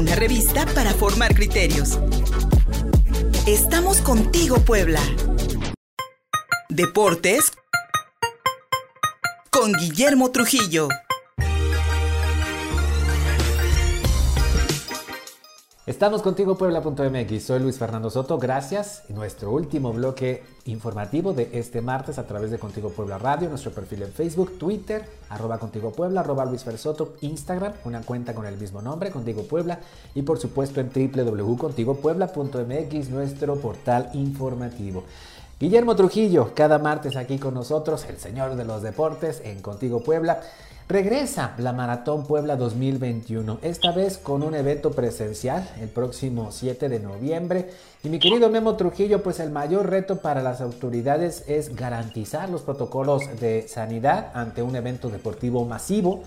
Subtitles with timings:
[0.00, 1.98] una revista para formar criterios.
[3.46, 5.00] Estamos contigo, Puebla.
[6.70, 7.52] Deportes
[9.50, 10.88] con Guillermo Trujillo.
[15.86, 19.04] Estamos contigo Puebla.mx, soy Luis Fernando Soto, gracias.
[19.08, 24.02] nuestro último bloque informativo de este martes a través de Contigo Puebla Radio, nuestro perfil
[24.02, 28.82] en Facebook, Twitter, arroba Contigo Puebla, arroba Luis Soto, Instagram, una cuenta con el mismo
[28.82, 29.80] nombre, Contigo Puebla,
[30.14, 35.04] y por supuesto en www.contigopuebla.mx, nuestro portal informativo.
[35.58, 40.42] Guillermo Trujillo, cada martes aquí con nosotros, el señor de los deportes en Contigo Puebla.
[40.90, 46.98] Regresa la Maratón Puebla 2021, esta vez con un evento presencial el próximo 7 de
[46.98, 47.70] noviembre.
[48.02, 52.62] Y mi querido Memo Trujillo, pues el mayor reto para las autoridades es garantizar los
[52.62, 56.24] protocolos de sanidad ante un evento deportivo masivo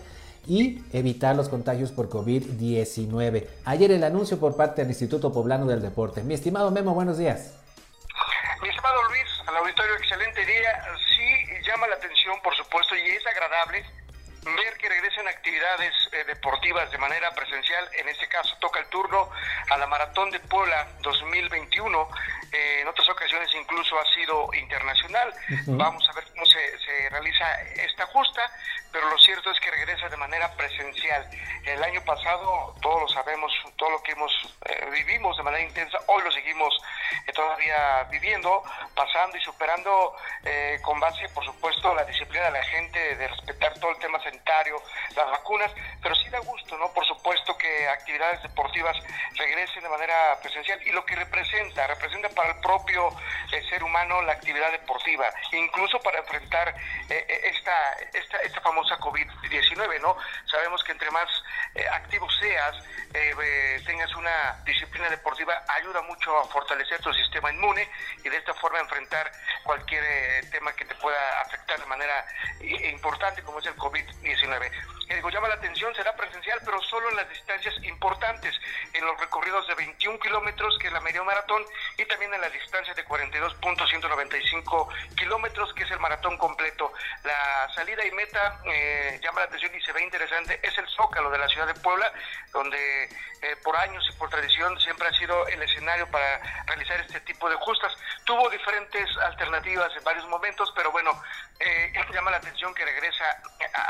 [0.47, 3.45] y evitar los contagios por COVID-19.
[3.65, 6.23] Ayer el anuncio por parte del Instituto Poblano del Deporte.
[6.23, 7.51] Mi estimado Memo, buenos días.
[8.61, 10.71] Mi estimado Luis, al auditorio, excelente día.
[11.17, 14.02] Sí, llama la atención, por supuesto, y es agradable
[14.43, 17.87] ver que regresen actividades eh, deportivas de manera presencial.
[17.97, 19.29] En este caso toca el turno
[19.69, 22.07] a la Maratón de Puebla 2021.
[22.51, 25.33] Eh, en otras ocasiones incluso ha sido internacional.
[25.67, 28.41] Vamos a ver cómo se, se, realiza esta justa,
[28.91, 31.27] pero lo cierto es que regresa de manera presencial.
[31.65, 34.31] El año pasado, todos lo sabemos, todo lo que hemos
[34.65, 36.77] eh, vivimos de manera intensa, hoy lo seguimos
[37.33, 38.63] todavía viviendo,
[38.95, 40.15] pasando y superando
[40.81, 44.81] con base, por supuesto, la disciplina de la gente, de respetar todo el tema sanitario,
[45.15, 46.91] las vacunas, pero sí da gusto, ¿no?
[46.93, 48.97] Por supuesto que actividades deportivas
[49.35, 53.09] regresen de manera presencial y lo que representa, representa para el propio
[53.51, 56.69] eh, ser humano la actividad deportiva, incluso para enfrentar
[57.09, 60.17] eh, eh, esta, esta, esta famosa COVID-19, ¿no?
[60.49, 61.27] Sabemos que entre más
[61.91, 62.75] activo seas,
[63.85, 67.87] tengas una disciplina deportiva, ayuda mucho a fortalecer tu sistema inmune
[68.23, 69.31] y de esta forma enfrentar
[69.63, 72.25] cualquier tema que te pueda afectar de manera
[72.91, 74.71] importante como es el COVID-19
[75.33, 78.55] llama la atención, será presencial, pero solo en las distancias importantes,
[78.93, 81.63] en los recorridos de 21 kilómetros, que es la media maratón,
[81.97, 86.93] y también en la distancia de 42.195 kilómetros, que es el maratón completo.
[87.23, 91.31] La salida y meta eh, llama la atención y se ve interesante, es el Zócalo
[91.31, 92.11] de la ciudad de Puebla,
[92.51, 93.05] donde
[93.41, 97.49] eh, por años y por tradición siempre ha sido el escenario para realizar este tipo
[97.49, 97.91] de justas.
[98.23, 101.11] Tuvo diferentes alternativas en varios momentos, pero bueno,
[101.59, 103.25] eh, llama la atención que regresa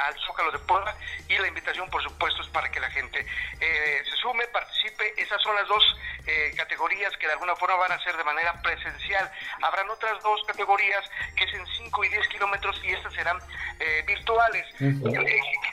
[0.07, 0.95] al Zócalo de Puebla
[1.27, 3.25] y la invitación, por supuesto, es para que la gente
[3.59, 5.13] eh, se sume, participe.
[5.21, 5.83] Esas son las dos
[6.25, 9.31] eh, categorías que de alguna forma van a ser de manera presencial.
[9.61, 11.03] Habrán otras dos categorías
[11.35, 13.37] que es en 5 y 10 kilómetros y estas serán
[13.79, 14.65] eh, virtuales.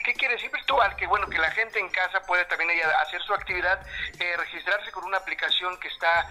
[0.03, 0.95] ¿Qué quiere decir virtual?
[0.95, 2.69] Que bueno, que la gente en casa puede también
[3.01, 3.79] hacer su actividad,
[4.37, 6.27] registrarse con una aplicación que está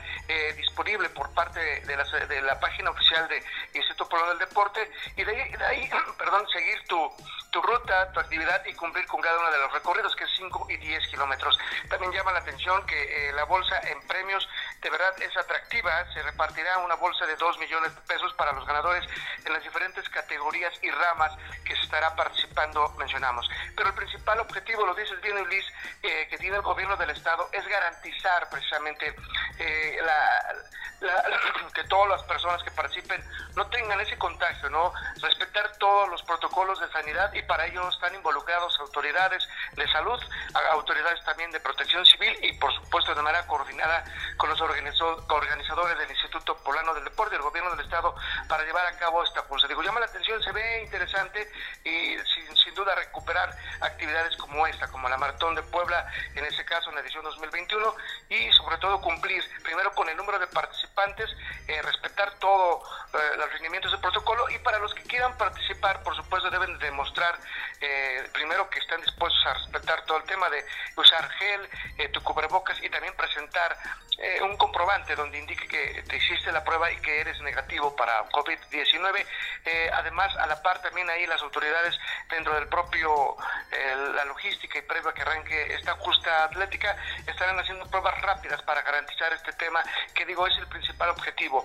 [0.56, 3.42] disponible por parte de la, de la página oficial de
[3.74, 7.12] Instituto Poblano del Deporte y de ahí, de ahí perdón, seguir tu,
[7.50, 10.66] tu ruta, tu actividad y cumplir con cada uno de los recorridos, que es 5
[10.70, 11.58] y 10 kilómetros.
[11.88, 14.48] También llama la atención que eh, la bolsa en premios
[14.80, 16.04] de verdad es atractiva.
[16.12, 19.04] Se repartirá una bolsa de 2 millones de pesos para los ganadores
[19.44, 21.32] en las diferentes categorías y ramas
[21.64, 23.48] que se estará participando, mencionamos.
[23.76, 25.64] Pero el principal objetivo, lo dices bien, Luis,
[26.02, 29.14] eh, que tiene el gobierno del Estado es garantizar precisamente
[29.58, 29.98] eh,
[31.74, 33.24] que todas las personas que participen
[33.56, 34.92] no tengan ese contagio, ¿no?
[35.20, 39.46] Respetar todos los protocolos de sanidad y para ello están involucrados autoridades
[39.76, 40.20] de salud,
[40.72, 44.04] autoridades también de protección civil y por supuesto de manera coordinada
[44.36, 48.14] con los organizadores del Instituto Polano del Deporte y el gobierno del estado
[48.48, 49.68] para llevar a cabo esta pulsa.
[49.68, 51.50] Digo, llama la atención, se ve interesante
[51.84, 56.64] y sin, sin duda recuperar actividades como esta, como la Maratón de Puebla, en ese
[56.64, 57.94] caso en la edición 2021
[58.28, 61.30] y sobre todo cumplir primero con el número de participantes,
[61.68, 62.82] eh, respetar todos
[63.14, 67.38] eh, los lineamientos del protocolo y para los que quieran participar, por supuesto, deben demostrar
[68.60, 70.64] eh, que están dispuestos a respetar todo el tema de
[70.96, 73.76] usar gel, eh, tu cubrebocas y también presentar
[74.18, 78.28] eh, un comprobante donde indique que te hiciste la prueba y que eres negativo para
[78.28, 79.26] COVID-19.
[79.64, 81.98] Eh, además, a la par también ahí las autoridades
[82.28, 83.36] dentro del propio,
[84.14, 86.96] la logística y previo a que arranque esta justa atlética,
[87.26, 89.82] estarán haciendo pruebas rápidas para garantizar este tema,
[90.14, 91.64] que digo es el principal objetivo,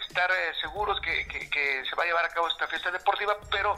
[0.00, 0.30] estar
[0.60, 3.76] seguros que, que se va a llevar a cabo esta fiesta deportiva, pero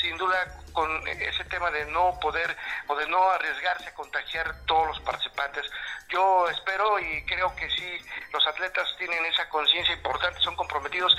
[0.00, 0.46] sin duda
[0.78, 5.68] con ese tema de no poder o de no arriesgarse a contagiar todos los participantes.
[6.08, 7.98] Yo espero y creo que sí,
[8.32, 11.16] los atletas tienen esa conciencia importante, son comprometidos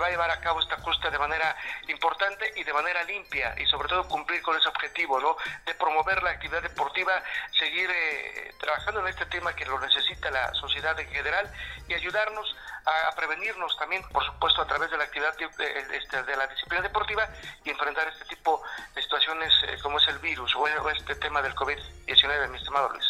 [0.00, 1.54] va a llevar a cabo esta justa de manera
[1.88, 5.36] importante y de manera limpia y sobre todo cumplir con ese objetivo, ¿no?
[5.66, 7.22] De promover la actividad deportiva,
[7.58, 11.50] seguir eh, trabajando en este tema que lo necesita la sociedad en general
[11.88, 12.56] y ayudarnos
[12.86, 17.28] a, prevenirnos también, por supuesto, a través de la actividad de, este, la disciplina deportiva
[17.64, 18.62] y enfrentar este tipo
[18.94, 23.09] de situaciones eh, como es el virus o este tema del COVID-19, mi estimado Luis.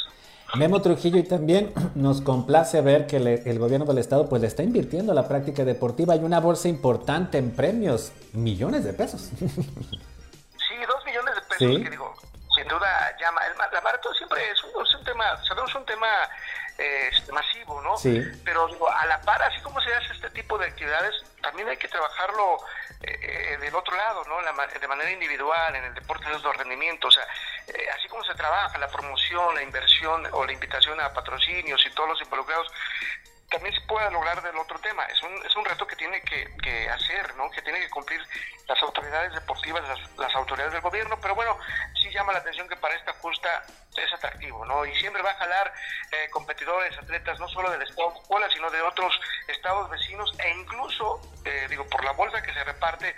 [0.54, 4.62] Memo Trujillo, y también nos complace ver que el gobierno del estado pues le está
[4.62, 6.14] invirtiendo a la práctica deportiva.
[6.14, 9.30] Hay una bolsa importante en premios, millones de pesos.
[10.70, 12.14] Sí, dos millones de pesos, que digo,
[12.54, 12.86] sin duda
[13.20, 13.40] llama.
[13.44, 16.06] El, la maratón siempre es un, es un tema, sabemos un tema
[16.80, 17.96] eh, masivo, ¿no?
[17.98, 18.22] Sí.
[18.44, 21.76] Pero digo, a la par, así como se hace este tipo de actividades, también hay
[21.76, 22.58] que trabajarlo
[23.02, 24.36] eh, del otro lado, ¿no?
[24.40, 27.26] de manera individual, en el deporte de alto rendimiento, o sea,
[27.68, 31.90] eh, así como se trabaja la promoción, la inversión o la invitación a patrocinios y
[31.90, 32.70] todos los involucrados,
[33.50, 35.04] también se puede lograr del otro tema.
[35.06, 37.50] Es un, es un reto que tiene que, que hacer, ¿no?
[37.50, 38.20] Que tiene que cumplir
[38.68, 41.58] las autoridades deportivas, las, las, autoridades del gobierno, pero bueno,
[42.00, 43.64] sí llama la atención que para esta justa
[43.96, 44.86] es atractivo, ¿no?
[44.86, 45.72] Y siempre va a jalar
[46.12, 49.12] eh, competidores, atletas, no solo del estado de sino de otros
[49.48, 53.14] estados vecinos e incluso, eh, digo, por la bolsa que se reparte,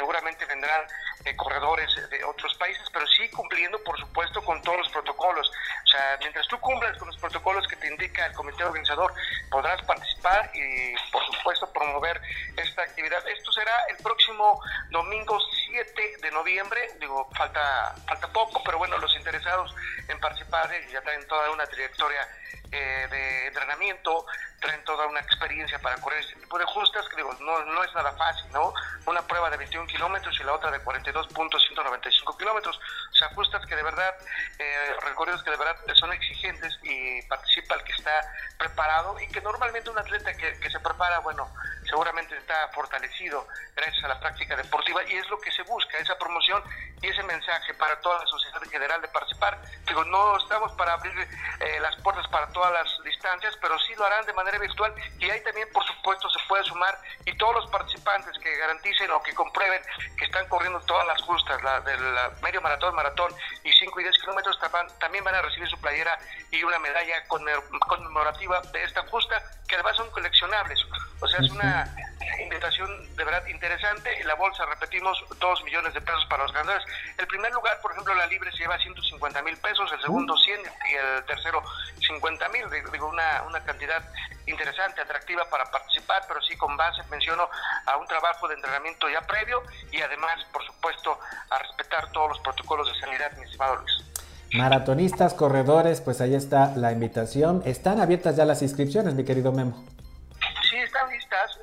[0.00, 0.80] seguramente vendrán
[1.26, 5.46] eh, corredores de otros países, pero sí cumpliendo, por supuesto, con todos los protocolos.
[5.84, 9.12] O sea, mientras tú cumplas con los protocolos que te indica el comité organizador,
[9.50, 12.18] podrás participar y, por supuesto, promover
[12.56, 13.26] esta actividad.
[13.28, 14.58] Esto será el próximo
[14.90, 15.38] domingo
[15.70, 19.74] 7 de noviembre, digo, falta, falta poco, pero bueno, los interesados
[20.08, 22.26] en participar eh, ya traen toda una trayectoria
[22.72, 24.26] eh, de entrenamiento,
[24.60, 27.92] traen toda una experiencia para correr este tipo de justas, que digo, no, no es
[27.94, 28.72] nada fácil, ¿no?
[29.06, 32.78] Una prueba de 21 kilómetros y la otra de 42.195 kilómetros,
[33.10, 34.14] o sea, justas que de verdad,
[34.58, 38.20] eh, recorridos que de verdad son exigentes y participa el que está
[38.58, 41.50] preparado y que normalmente un atleta que, que se prepara, bueno,
[41.84, 46.18] seguramente está fortalecido gracias a la práctica deportiva y es lo que se busca, esa
[46.18, 46.62] promoción
[47.02, 49.58] y ese mensaje para toda la sociedad en general de participar.
[49.86, 51.14] Digo, no estamos para abrir
[51.60, 55.30] eh, las puertas para todas las distancias, pero sí lo harán de manera virtual y
[55.30, 59.34] ahí también, por supuesto, se puede sumar y todos los participantes que garanticen o que
[59.34, 59.82] comprueben
[60.16, 62.00] que están corriendo todas las justas, la del
[62.42, 63.32] medio maratón, maratón
[63.64, 64.58] y 5 y 10 kilómetros,
[64.98, 66.18] también van a recibir su playera
[66.50, 70.78] y una medalla conmemorativa de esta justa, que además son coleccionables.
[71.20, 71.94] O sea, es una
[72.42, 74.10] invitación de verdad interesante.
[74.24, 76.84] La bolsa, repetimos, 2 millones de pesos para los ganadores.
[77.18, 80.60] El primer lugar, por ejemplo, la libre se lleva 150 mil pesos, el segundo 100
[80.60, 81.62] y el tercero
[82.06, 82.64] 50 mil.
[82.92, 84.02] Digo, una, una cantidad
[84.46, 87.48] interesante, atractiva para participar, pero sí con base, menciono,
[87.86, 89.62] a un trabajo de entrenamiento ya previo
[89.92, 91.18] y además, por supuesto,
[91.50, 94.04] a respetar todos los protocolos de sanidad, mi estimado Luis.
[94.52, 97.62] Maratonistas, corredores, pues ahí está la invitación.
[97.64, 99.84] Están abiertas ya las inscripciones, mi querido Memo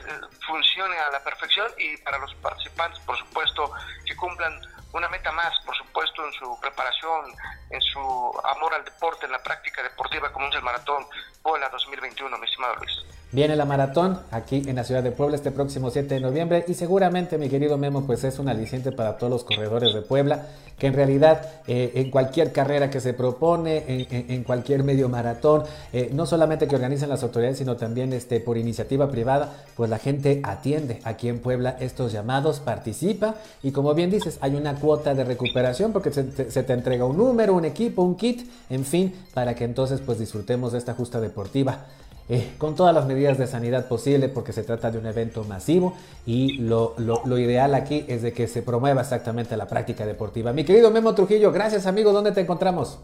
[0.47, 3.73] funcione a la perfección y para los participantes, por supuesto,
[4.05, 4.61] que cumplan
[4.93, 7.33] una meta más, por supuesto, en su preparación,
[7.71, 8.01] en su
[8.45, 11.07] amor al deporte, en la práctica deportiva como es el Maratón
[11.43, 13.05] Puebla 2021, mi estimado Luis.
[13.37, 16.73] Viene la maratón aquí en la ciudad de Puebla este próximo 7 de noviembre y
[16.73, 20.47] seguramente mi querido Memo pues es un aliciente para todos los corredores de Puebla
[20.79, 26.09] que en realidad eh, en cualquier carrera que se propone, en, cualquier medio maratón, eh,
[26.15, 30.41] no solamente que organizan las autoridades sino también este, por iniciativa privada, pues la gente
[30.43, 35.25] atiende aquí en Puebla estos llamados, participa y como bien dices hay una cuota de
[35.25, 39.65] recuperación porque se te, entrega un número, un equipo, un kit, en fin, para que
[39.65, 41.85] entonces pues disfrutemos de esta justa deportiva.
[42.29, 45.97] Eh, con todas las medidas de sanidad posible porque se trata de un evento masivo
[46.27, 50.53] y lo, lo, ideal aquí es de que se promueva exactamente la práctica deportiva.
[50.53, 52.99] Mi querido Memo Trujillo, gracias amigo, ¿dónde te encontramos?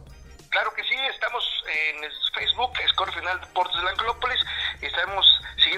[0.48, 2.02] Claro que sí, estamos en
[2.34, 4.40] Facebook, Score Final Deportes de la Angelópolis,
[4.82, 5.31] y estamos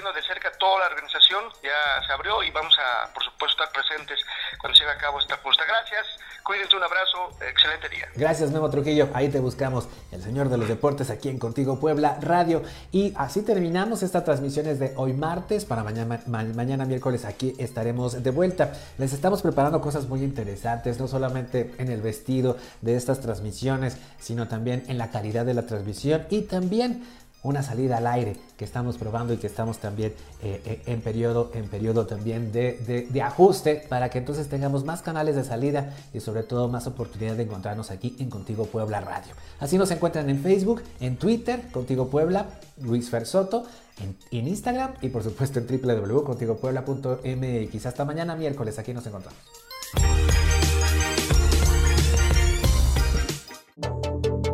[0.05, 3.71] siguiendo de cerca toda la organización, ya se abrió y vamos a, por supuesto, estar
[3.71, 4.19] presentes
[4.59, 5.63] cuando lleve a cabo esta justa.
[5.65, 6.05] Gracias,
[6.43, 8.07] cuídense, un abrazo, excelente día.
[8.15, 9.09] Gracias, Memo Trujillo.
[9.13, 12.63] Ahí te buscamos, el señor de los deportes, aquí en Contigo Puebla Radio.
[12.91, 15.65] Y así terminamos estas transmisiones de hoy martes.
[15.65, 18.73] Para mañana, mañana miércoles aquí estaremos de vuelta.
[18.97, 24.47] Les estamos preparando cosas muy interesantes, no solamente en el vestido de estas transmisiones, sino
[24.47, 28.97] también en la calidad de la transmisión y también una salida al aire que estamos
[28.97, 33.85] probando y que estamos también eh, eh, en, periodo, en periodo también de, de, ajuste
[33.87, 37.91] para que entonces tengamos más canales de salida y sobre todo más oportunidad de encontrarnos
[37.91, 39.33] aquí en Contigo Puebla Radio.
[39.59, 42.47] Así nos encuentran en Facebook, en Twitter, Contigo Puebla,
[42.81, 43.63] Luis Fer Soto,
[44.01, 47.85] en, en Instagram y por supuesto en www.contigopuebla.mx.
[47.85, 49.39] Hasta mañana miércoles, aquí nos encontramos.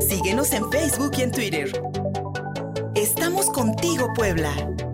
[0.08, 1.72] Síguenos en Facebook y en Twitter.
[3.50, 4.91] Contigo, Puebla.